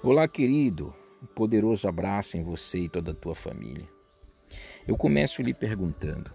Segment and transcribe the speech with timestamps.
[0.00, 0.94] Olá, querido.
[1.20, 3.84] Um poderoso abraço em você e toda a tua família.
[4.86, 6.30] Eu começo lhe perguntando: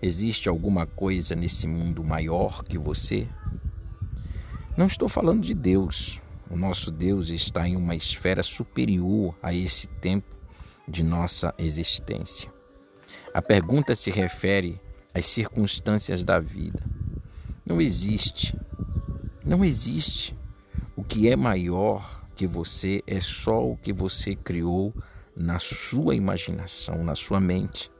[0.00, 3.28] existe alguma coisa nesse mundo maior que você?
[4.74, 6.18] Não estou falando de Deus.
[6.50, 10.34] O nosso Deus está em uma esfera superior a esse tempo
[10.88, 12.50] de nossa existência.
[13.34, 14.80] A pergunta se refere
[15.12, 16.82] às circunstâncias da vida.
[17.66, 18.58] Não existe,
[19.44, 20.34] não existe
[20.96, 24.92] o que é maior que você é só o que você criou
[25.36, 27.90] na sua imaginação, na sua mente.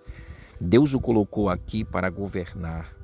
[0.61, 2.95] Deus o colocou aqui para governar,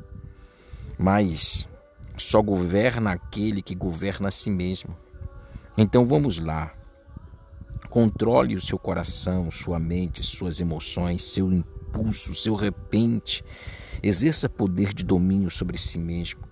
[0.98, 1.68] mas
[2.16, 4.96] só governa aquele que governa a si mesmo.
[5.76, 6.74] Então vamos lá.
[7.88, 11.79] Controle o seu coração, sua mente, suas emoções, seu impulso,
[12.34, 13.44] seu repente.
[14.02, 16.42] Exerça poder de domínio sobre si mesmo.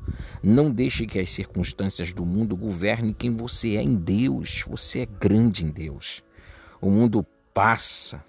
[0.43, 4.65] Não deixe que as circunstâncias do mundo governem quem você é em Deus.
[4.69, 6.23] Você é grande em Deus.
[6.81, 8.25] O mundo passa,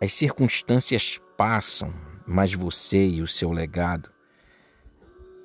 [0.00, 1.92] as circunstâncias passam,
[2.26, 4.10] mas você e o seu legado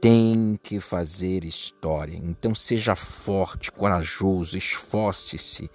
[0.01, 2.17] têm que fazer história.
[2.17, 5.71] Então seja forte, corajoso, esforce-se,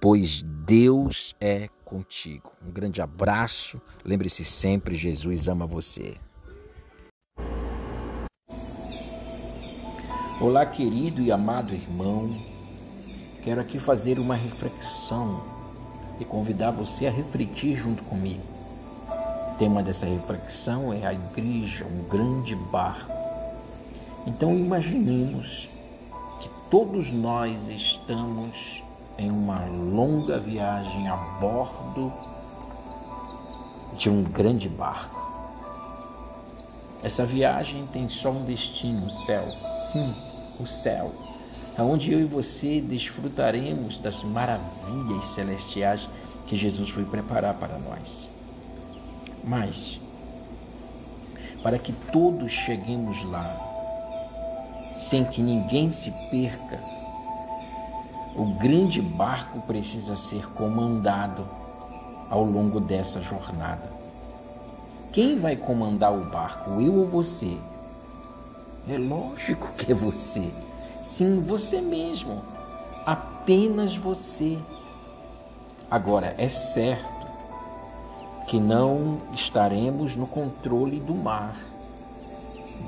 [0.00, 2.50] pois Deus é contigo.
[2.66, 3.80] Um grande abraço.
[4.02, 6.16] Lembre-se sempre, Jesus ama você.
[10.40, 12.30] Olá, querido e amado irmão.
[13.44, 15.42] Quero aqui fazer uma reflexão
[16.18, 18.42] e convidar você a refletir junto comigo.
[19.52, 23.12] O tema dessa reflexão é a igreja, um grande barco.
[24.26, 25.68] Então imaginemos
[26.40, 28.79] que todos nós estamos
[29.20, 32.10] em uma longa viagem a bordo
[33.98, 35.20] de um grande barco.
[37.02, 39.44] Essa viagem tem só um destino, o céu.
[39.92, 40.14] Sim,
[40.58, 41.12] o céu,
[41.76, 46.08] aonde eu e você desfrutaremos das maravilhas celestiais
[46.46, 48.26] que Jesus foi preparar para nós.
[49.44, 50.00] Mas,
[51.62, 53.44] para que todos cheguemos lá,
[55.10, 56.99] sem que ninguém se perca,
[58.40, 61.46] o grande barco precisa ser comandado
[62.30, 63.92] ao longo dessa jornada.
[65.12, 67.54] Quem vai comandar o barco, eu ou você?
[68.88, 70.50] É lógico que é você.
[71.04, 72.40] Sim, você mesmo.
[73.04, 74.58] Apenas você.
[75.90, 77.26] Agora, é certo
[78.48, 81.54] que não estaremos no controle do mar,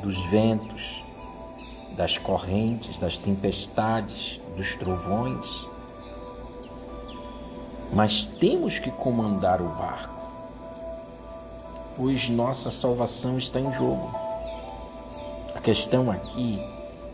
[0.03, 1.05] dos ventos,
[1.95, 5.67] das correntes, das tempestades, dos trovões.
[7.93, 10.29] Mas temos que comandar o barco,
[11.97, 14.23] pois nossa salvação está em jogo
[15.63, 16.61] questão aqui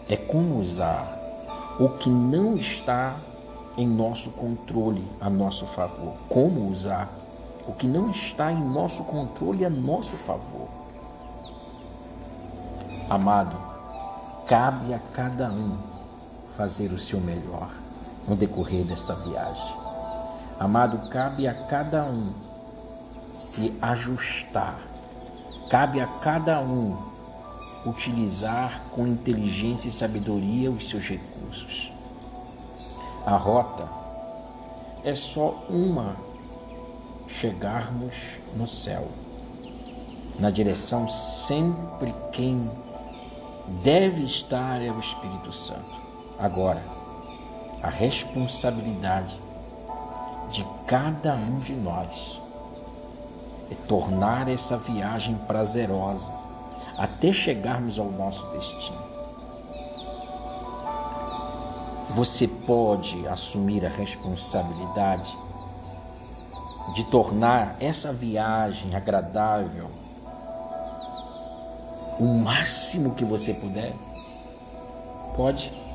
[0.09, 1.07] é como usar
[1.79, 3.15] o que não está
[3.77, 6.15] em nosso controle a nosso favor.
[6.31, 7.09] Como usar
[7.67, 10.67] o que não está em nosso controle a nosso favor.
[13.11, 13.57] Amado,
[14.47, 15.77] cabe a cada um
[16.59, 17.71] fazer o seu melhor
[18.27, 19.77] no decorrer desta viagem.
[20.59, 22.33] Amado, cabe a cada um
[23.33, 24.77] se ajustar.
[25.71, 26.97] Cabe a cada um
[27.87, 31.93] utilizar com inteligência e sabedoria os seus recursos.
[33.25, 33.89] A rota
[35.05, 36.17] é só uma
[37.29, 38.15] chegarmos
[38.57, 39.07] no céu.
[40.41, 42.69] Na direção sempre quem
[43.85, 46.08] deve estar é o Espírito Santo.
[46.39, 46.83] Agora,
[47.83, 49.37] a responsabilidade
[50.53, 52.41] de cada um de nós
[53.71, 56.31] é tornar essa viagem prazerosa
[56.97, 59.03] até chegarmos ao nosso destino.
[62.15, 65.37] Você pode assumir a responsabilidade
[66.95, 69.91] de tornar essa viagem agradável
[72.19, 73.93] o máximo que você puder?
[75.37, 75.88] Pode.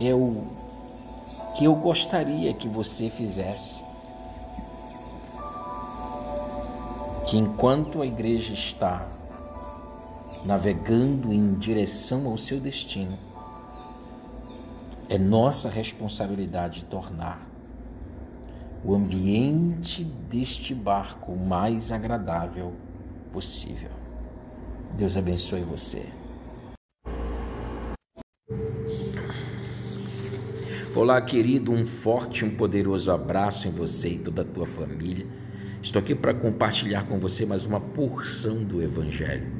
[0.00, 0.44] É o
[1.56, 3.82] que eu gostaria que você fizesse.
[7.26, 9.06] Que enquanto a igreja está
[10.44, 13.18] navegando em direção ao seu destino,
[15.08, 17.48] é nossa responsabilidade tornar
[18.84, 22.72] o ambiente deste barco o mais agradável
[23.32, 23.90] possível.
[24.96, 26.06] Deus abençoe você.
[30.94, 35.26] Olá, querido, um forte, um poderoso abraço em você e toda a tua família.
[35.82, 39.58] Estou aqui para compartilhar com você mais uma porção do Evangelho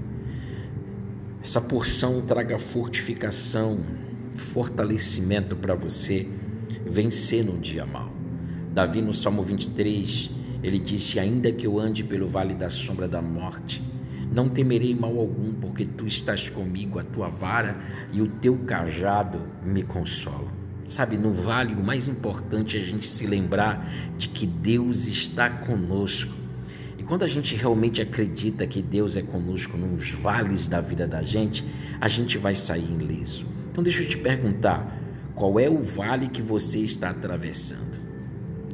[1.49, 3.79] essa porção traga fortificação,
[4.35, 6.29] fortalecimento para você
[6.85, 8.13] vencer no dia mal.
[8.71, 10.31] Davi, no Salmo 23,
[10.63, 13.83] ele disse: Ainda que eu ande pelo vale da sombra da morte,
[14.31, 17.79] não temerei mal algum, porque tu estás comigo, a tua vara
[18.13, 20.58] e o teu cajado me consolam.
[20.89, 25.51] Sabe, no vale o mais importante é a gente se lembrar de que Deus está
[25.51, 26.33] conosco.
[26.97, 31.21] E quando a gente realmente acredita que Deus é conosco nos vales da vida da
[31.21, 31.63] gente,
[32.01, 33.45] a gente vai sair ileso.
[33.71, 34.99] Então deixa eu te perguntar,
[35.35, 37.99] qual é o vale que você está atravessando?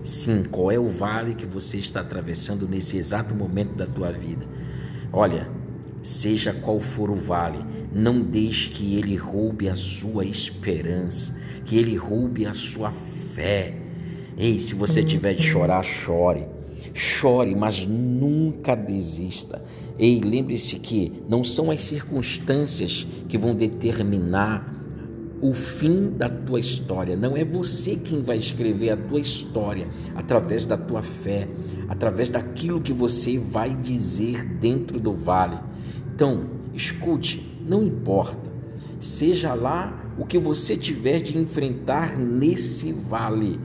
[0.05, 4.47] Sim, qual é o vale que você está atravessando nesse exato momento da tua vida?
[5.13, 5.49] Olha,
[6.01, 7.59] seja qual for o vale,
[7.93, 12.91] não deixe que ele roube a sua esperança que ele roube a sua
[13.35, 13.75] fé.
[14.37, 16.47] Ei, se você tiver de chorar, chore.
[16.93, 19.65] Chore, mas nunca desista.
[19.99, 24.73] Ei, lembre-se que não são as circunstâncias que vão determinar
[25.41, 27.17] o fim da tua história.
[27.17, 31.49] Não é você quem vai escrever a tua história através da tua fé,
[31.89, 35.59] através daquilo que você vai dizer dentro do vale.
[36.15, 38.53] Então, escute, não importa.
[38.99, 43.59] Seja lá o que você tiver de enfrentar nesse vale,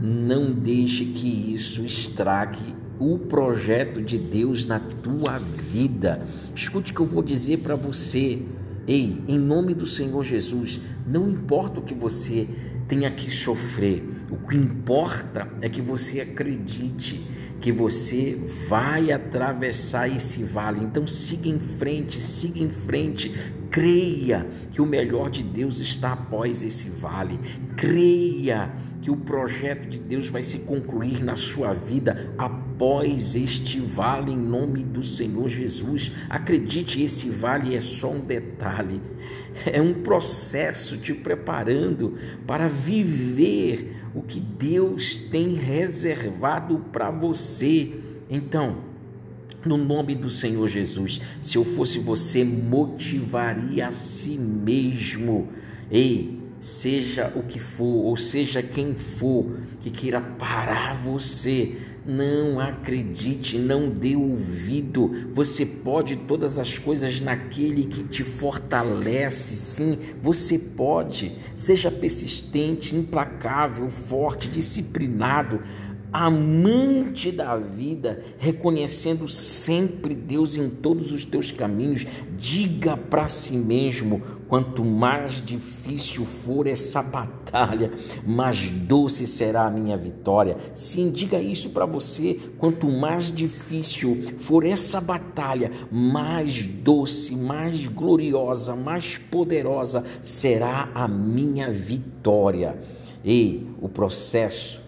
[0.00, 6.26] não deixe que isso estrague o projeto de Deus na tua vida.
[6.54, 8.42] Escute o que eu vou dizer para você.
[8.86, 12.48] Ei, em nome do Senhor Jesus, não importa o que você
[12.86, 17.20] tenha que sofrer, o que importa é que você acredite
[17.60, 18.38] que você
[18.68, 20.84] vai atravessar esse vale.
[20.84, 23.34] Então siga em frente, siga em frente.
[23.70, 27.38] Creia que o melhor de Deus está após esse vale.
[27.76, 28.72] Creia
[29.02, 34.36] que o projeto de Deus vai se concluir na sua vida após este vale, em
[34.36, 36.12] nome do Senhor Jesus.
[36.28, 39.00] Acredite, esse vale é só um detalhe,
[39.66, 42.16] é um processo te preparando
[42.46, 47.92] para viver o que Deus tem reservado para você.
[48.28, 48.78] Então,
[49.68, 55.48] no nome do Senhor Jesus, se eu fosse você, motivaria a si mesmo.
[55.90, 61.76] Ei, seja o que for, ou seja quem for que queira parar você,
[62.06, 65.28] não acredite, não dê ouvido.
[65.34, 69.54] Você pode todas as coisas naquele que te fortalece.
[69.54, 71.36] Sim, você pode.
[71.54, 75.60] Seja persistente, implacável, forte, disciplinado
[76.12, 82.06] amante da vida, reconhecendo sempre Deus em todos os teus caminhos,
[82.36, 87.92] diga para si mesmo: quanto mais difícil for essa batalha,
[88.26, 90.56] mais doce será a minha vitória.
[90.72, 98.74] Sim, diga isso para você: quanto mais difícil for essa batalha, mais doce, mais gloriosa,
[98.74, 102.78] mais poderosa será a minha vitória.
[103.24, 104.87] E o processo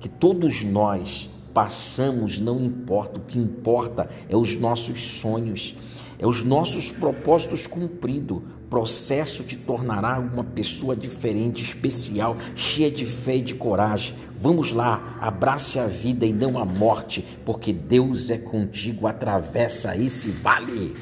[0.00, 5.74] que todos nós passamos não importa, o que importa é os nossos sonhos,
[6.18, 8.42] é os nossos propósitos cumpridos.
[8.70, 14.14] Processo te tornará uma pessoa diferente, especial, cheia de fé e de coragem.
[14.36, 19.06] Vamos lá, abrace a vida e não a morte, porque Deus é contigo.
[19.06, 20.94] Atravessa esse vale.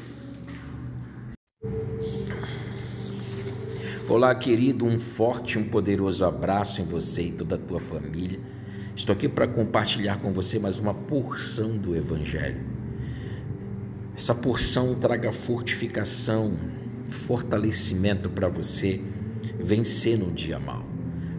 [4.09, 8.56] Olá, querido, um forte, um poderoso abraço em você e toda a tua família.
[8.97, 12.59] Estou aqui para compartilhar com você mais uma porção do Evangelho.
[14.15, 16.57] Essa porção traga fortificação,
[17.07, 18.99] fortalecimento para você
[19.59, 20.83] vencer no dia mal.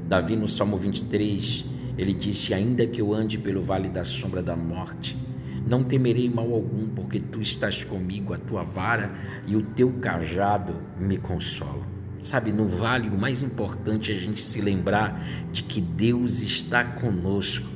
[0.06, 1.64] Davi, no Salmo 23,
[1.98, 5.18] ele disse: Ainda que eu ande pelo vale da sombra da morte,
[5.66, 9.10] não temerei mal algum, porque tu estás comigo, a tua vara
[9.48, 11.87] e o teu cajado me consolam.
[12.20, 16.84] Sabe, no vale o mais importante é a gente se lembrar de que Deus está
[16.84, 17.66] conosco.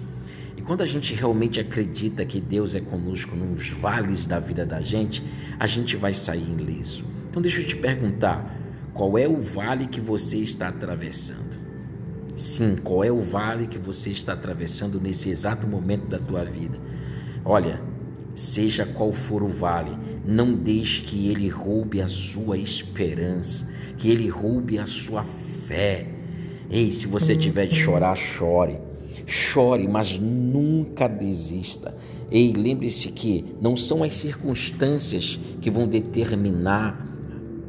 [0.57, 4.81] E quando a gente realmente acredita que Deus é conosco nos vales da vida da
[4.81, 5.23] gente,
[5.59, 7.05] a gente vai sair ileso.
[7.31, 8.59] Então deixa eu te perguntar,
[8.93, 11.57] qual é o vale que você está atravessando?
[12.37, 16.79] Sim, qual é o vale que você está atravessando nesse exato momento da tua vida?
[17.45, 17.81] Olha,
[18.35, 19.97] seja qual for o vale,
[20.27, 23.72] não deixe que ele roube a sua esperança
[24.03, 26.05] que ele roube a sua fé.
[26.69, 28.77] Ei, se você tiver de chorar, chore.
[29.25, 31.97] Chore, mas nunca desista.
[32.29, 37.01] Ei, lembre-se que não são as circunstâncias que vão determinar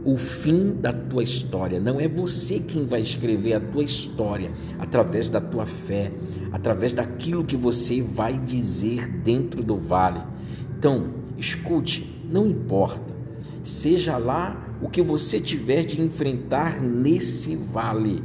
[0.03, 1.79] o fim da tua história.
[1.79, 6.11] Não é você quem vai escrever a tua história através da tua fé,
[6.51, 10.21] através daquilo que você vai dizer dentro do vale.
[10.79, 13.13] Então, escute, não importa.
[13.63, 18.21] Seja lá o que você tiver de enfrentar nesse vale,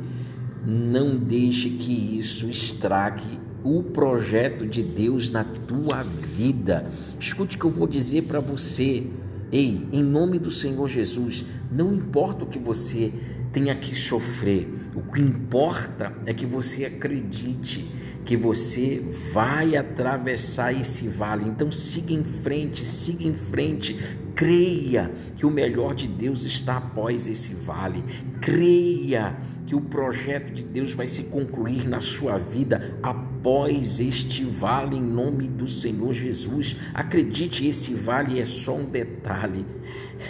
[0.66, 6.90] não deixe que isso estrague o projeto de Deus na tua vida.
[7.18, 9.06] Escute o que eu vou dizer para você.
[9.52, 13.12] Ei, em nome do Senhor Jesus, não importa o que você
[13.52, 17.86] tenha que sofrer, o que importa é que você acredite
[18.28, 21.48] que você vai atravessar esse vale.
[21.48, 23.98] Então siga em frente, siga em frente.
[24.38, 28.04] Creia que o melhor de Deus está após esse vale.
[28.40, 34.94] Creia que o projeto de Deus vai se concluir na sua vida após este vale
[34.94, 36.76] em nome do Senhor Jesus.
[36.94, 39.66] Acredite, esse vale é só um detalhe.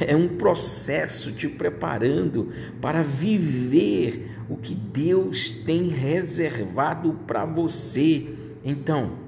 [0.00, 2.50] É um processo te preparando
[2.80, 8.26] para viver o que Deus tem reservado para você.
[8.64, 9.27] Então,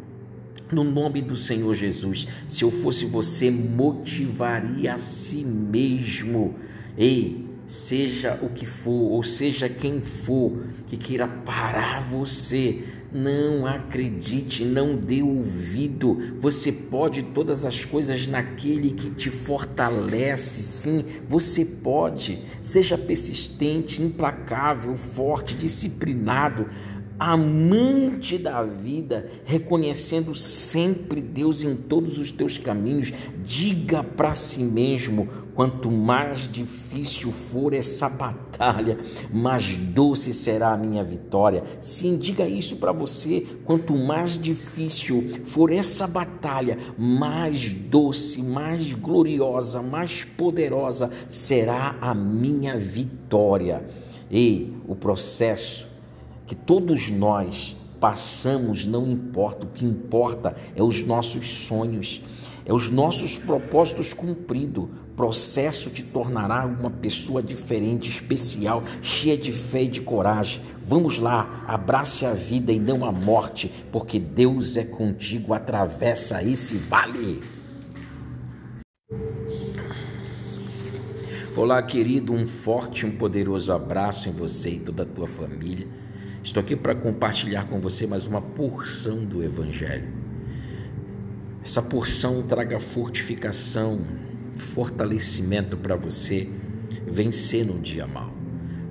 [0.73, 6.55] no nome do Senhor Jesus, se eu fosse você, motivaria a si mesmo.
[6.97, 14.65] Ei, seja o que for, ou seja quem for que queira parar você, não acredite,
[14.65, 16.35] não dê ouvido.
[16.39, 20.63] Você pode todas as coisas naquele que te fortalece.
[20.63, 22.45] Sim, você pode.
[22.61, 26.67] Seja persistente, implacável, forte, disciplinado
[27.21, 33.13] amante da vida, reconhecendo sempre Deus em todos os teus caminhos,
[33.45, 38.99] diga para si mesmo: quanto mais difícil for essa batalha,
[39.31, 41.63] mais doce será a minha vitória.
[41.79, 49.83] Sim, diga isso para você: quanto mais difícil for essa batalha, mais doce, mais gloriosa,
[49.83, 53.85] mais poderosa será a minha vitória.
[54.31, 55.90] Ei, o processo
[56.51, 62.21] que todos nós passamos não importa, o que importa é os nossos sonhos,
[62.67, 64.89] é os nossos propósitos cumpridos.
[65.15, 70.61] Processo te tornará uma pessoa diferente, especial, cheia de fé e de coragem.
[70.85, 76.75] Vamos lá, abrace a vida e não a morte, porque Deus é contigo, atravessa esse
[76.75, 77.39] vale.
[81.57, 86.10] Olá, querido, um forte, um poderoso abraço em você e toda a tua família.
[86.43, 90.09] Estou aqui para compartilhar com você mais uma porção do Evangelho.
[91.63, 94.01] Essa porção traga fortificação,
[94.57, 96.49] fortalecimento para você
[97.07, 98.33] vencer no dia mal.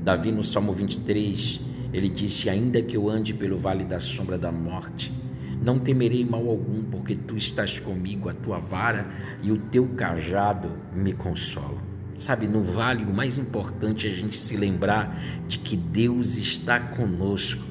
[0.03, 1.59] Davi, no Salmo 23,
[1.91, 5.11] ele disse: Ainda que eu ande pelo vale da sombra da morte,
[5.59, 9.07] não temerei mal algum, porque tu estás comigo, a tua vara
[9.41, 11.88] e o teu cajado me consolam.
[12.19, 16.77] Sabe, no vale o mais importante é a gente se lembrar de que Deus está
[16.77, 17.63] conosco.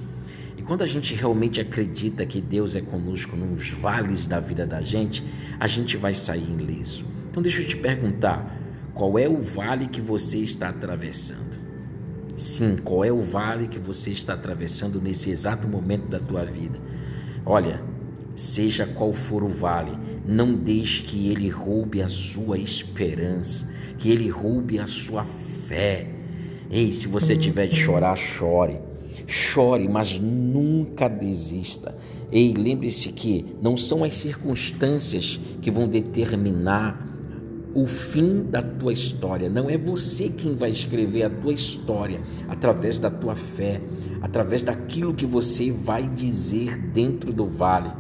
[0.57, 4.81] E quando a gente realmente acredita que Deus é conosco nos vales da vida da
[4.81, 5.23] gente,
[5.61, 7.05] a gente vai sair ileso.
[7.31, 8.59] Então deixa eu te perguntar,
[8.95, 11.59] qual é o vale que você está atravessando?
[12.38, 16.81] Sim, qual é o vale que você está atravessando nesse exato momento da tua vida?
[17.45, 17.83] Olha,
[18.35, 19.93] seja qual for o vale,
[20.26, 25.25] não deixe que ele roube a sua esperança que ele roube a sua
[25.67, 26.07] fé.
[26.71, 28.78] Ei, se você tiver de chorar, chore.
[29.26, 31.97] Chore, mas nunca desista.
[32.31, 37.07] Ei, lembre-se que não são as circunstâncias que vão determinar
[37.75, 39.49] o fim da tua história.
[39.49, 43.81] Não é você quem vai escrever a tua história através da tua fé,
[44.23, 47.90] através daquilo que você vai dizer dentro do vale.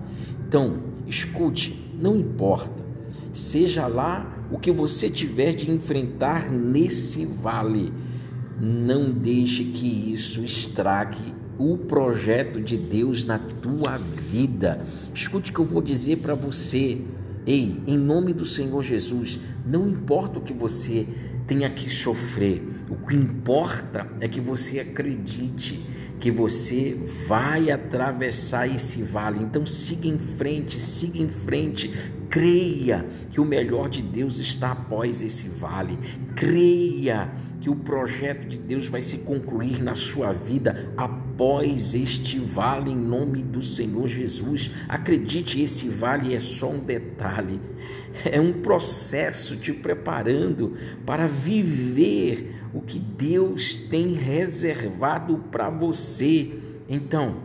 [0.46, 2.82] Então, escute, não importa.
[3.32, 7.92] Seja lá o que você tiver de enfrentar nesse vale.
[8.60, 14.84] Não deixe que isso estrague o projeto de Deus na tua vida.
[15.14, 17.00] Escute o que eu vou dizer para você.
[17.46, 21.06] Ei, em nome do Senhor Jesus, não importa o que você
[21.46, 25.82] tenha que sofrer, o que importa é que você acredite
[26.18, 29.42] que você vai atravessar esse vale.
[29.42, 31.92] Então siga em frente, siga em frente.
[32.28, 35.98] Creia que o melhor de Deus está após esse vale.
[36.34, 42.90] Creia que o projeto de Deus vai se concluir na sua vida após este vale,
[42.90, 44.70] em nome do Senhor Jesus.
[44.88, 47.60] Acredite, esse vale é só um detalhe,
[48.24, 56.52] é um processo te preparando para viver o que Deus tem reservado para você.
[56.88, 57.36] Então,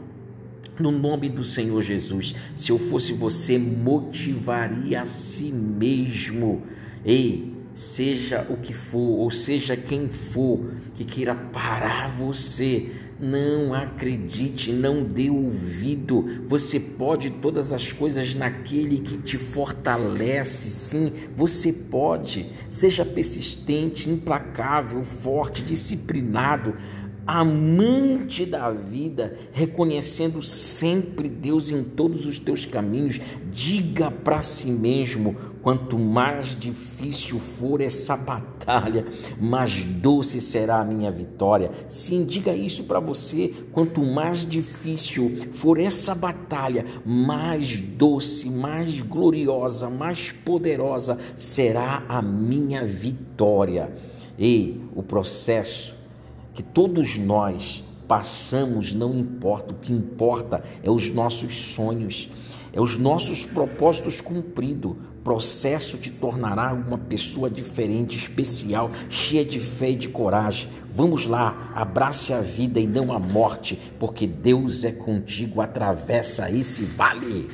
[0.80, 6.64] no nome do Senhor Jesus, se eu fosse você, motivaria a si mesmo.
[7.06, 12.92] Ei, seja o que for, ou seja quem for que queira parar você,
[13.24, 16.44] não acredite, não dê ouvido.
[16.46, 20.70] Você pode todas as coisas naquele que te fortalece.
[20.70, 22.52] Sim, você pode.
[22.68, 26.76] Seja persistente, implacável, forte, disciplinado
[27.26, 33.20] amante da vida, reconhecendo sempre Deus em todos os teus caminhos,
[33.52, 39.06] diga para si mesmo: quanto mais difícil for essa batalha,
[39.40, 41.72] mais doce será a minha vitória.
[41.88, 49.90] Sim, diga isso para você: quanto mais difícil for essa batalha, mais doce, mais gloriosa,
[49.90, 53.94] mais poderosa será a minha vitória.
[54.38, 55.93] Ei, o processo
[56.54, 62.30] que todos nós passamos não importa, o que importa é os nossos sonhos,
[62.72, 64.96] é os nossos propósitos cumpridos.
[65.24, 70.70] Processo te tornará uma pessoa diferente, especial, cheia de fé e de coragem.
[70.92, 75.62] Vamos lá, abrace a vida e não a morte, porque Deus é contigo.
[75.62, 77.48] Atravessa esse vale.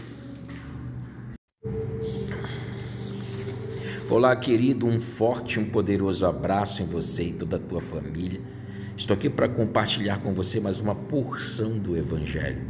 [4.10, 8.59] Olá, querido, um forte, um poderoso abraço em você e toda a tua família.
[9.00, 12.62] Estou aqui para compartilhar com você mais uma porção do Evangelho.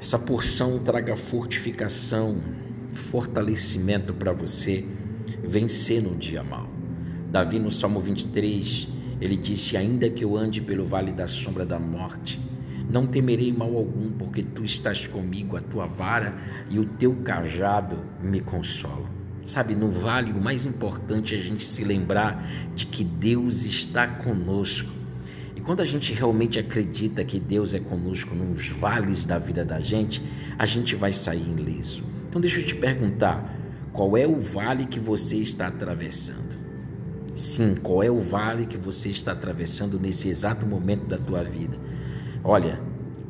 [0.00, 2.42] Essa porção traga fortificação,
[2.92, 4.84] fortalecimento para você
[5.44, 6.68] vencer no dia mal.
[7.30, 8.88] Davi, no Salmo 23,
[9.20, 12.40] ele disse: Ainda que eu ande pelo vale da sombra da morte,
[12.90, 16.34] não temerei mal algum, porque tu estás comigo, a tua vara
[16.68, 19.21] e o teu cajado me consolam.
[19.42, 24.06] Sabe, no vale o mais importante é a gente se lembrar de que Deus está
[24.06, 24.90] conosco.
[25.56, 29.80] E quando a gente realmente acredita que Deus é conosco nos vales da vida da
[29.80, 30.22] gente,
[30.58, 32.04] a gente vai sair ileso.
[32.28, 33.56] Então deixa eu te perguntar,
[33.92, 36.56] qual é o vale que você está atravessando?
[37.34, 41.76] Sim, qual é o vale que você está atravessando nesse exato momento da tua vida?
[42.44, 42.80] Olha,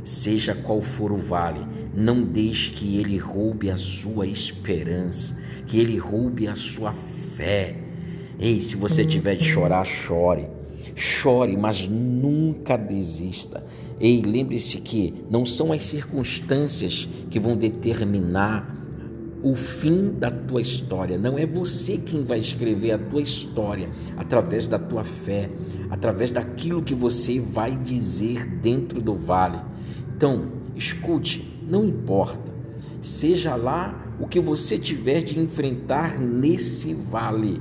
[0.04, 5.96] seja qual for o vale, não deixe que ele roube a sua esperança que ele
[5.96, 6.92] roube a sua
[7.34, 7.74] fé.
[8.38, 10.46] Ei, se você tiver de chorar, chore.
[10.94, 13.64] Chore, mas nunca desista.
[13.98, 18.78] Ei, lembre-se que não são as circunstâncias que vão determinar
[19.42, 21.16] o fim da tua história.
[21.16, 23.88] Não é você quem vai escrever a tua história
[24.18, 25.48] através da tua fé,
[25.88, 29.58] através daquilo que você vai dizer dentro do vale.
[30.14, 32.52] Então, escute, não importa.
[33.00, 37.60] Seja lá o que você tiver de enfrentar nesse vale,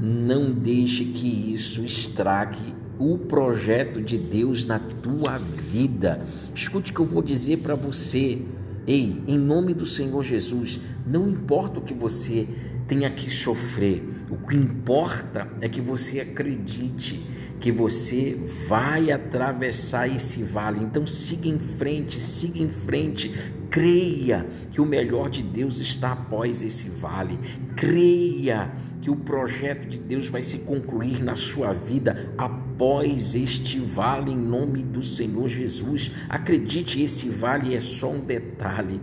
[0.00, 6.26] não deixe que isso estrague o projeto de Deus na tua vida.
[6.54, 8.40] Escute o que eu vou dizer para você.
[8.86, 12.46] Ei, em nome do Senhor Jesus, não importa o que você
[12.86, 17.24] tenha que sofrer, o que importa é que você acredite
[17.64, 20.84] que você vai atravessar esse vale.
[20.84, 23.32] Então siga em frente, siga em frente.
[23.70, 27.40] Creia que o melhor de Deus está após esse vale.
[27.74, 34.30] Creia que o projeto de Deus vai se concluir na sua vida após este vale,
[34.30, 36.10] em nome do Senhor Jesus.
[36.28, 39.00] Acredite, esse vale é só um detalhe,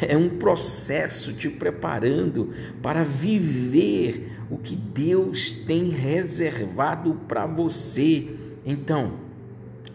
[0.00, 2.48] é um processo te preparando
[2.80, 8.28] para viver o que Deus tem reservado para você.
[8.66, 9.12] Então,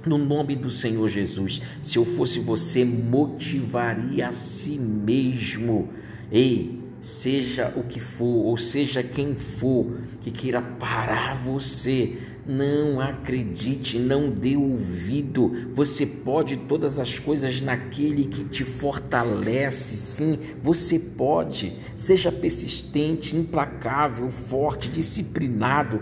[0.06, 5.89] no nome do Senhor Jesus, se eu fosse você, motivaria a si mesmo.
[6.32, 13.97] Ei, seja o que for, ou seja quem for que queira parar você, não acredite,
[13.97, 15.69] não dê ouvido.
[15.73, 19.97] Você pode todas as coisas naquele que te fortalece.
[19.97, 21.79] Sim, você pode.
[21.95, 26.01] Seja persistente, implacável, forte, disciplinado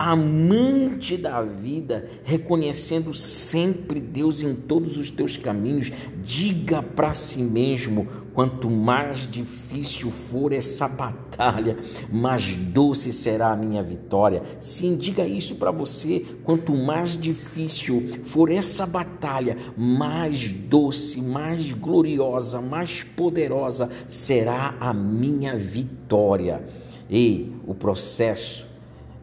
[0.00, 8.08] amante da vida, reconhecendo sempre Deus em todos os teus caminhos, diga para si mesmo:
[8.32, 11.76] quanto mais difícil for essa batalha,
[12.10, 14.42] mais doce será a minha vitória.
[14.58, 22.58] Sim, diga isso para você: quanto mais difícil for essa batalha, mais doce, mais gloriosa,
[22.62, 26.64] mais poderosa será a minha vitória.
[27.10, 28.69] Ei, o processo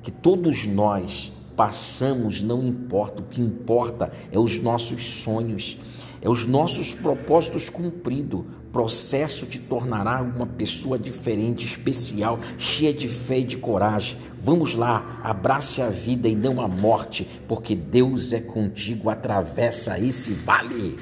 [0.07, 5.77] que todos nós passamos não importa, o que importa é os nossos sonhos,
[6.21, 8.45] é os nossos propósitos cumpridos.
[8.71, 14.17] Processo te tornará uma pessoa diferente, especial, cheia de fé e de coragem.
[14.41, 20.31] Vamos lá, abrace a vida e não a morte, porque Deus é contigo, atravessa esse
[20.31, 20.95] vale.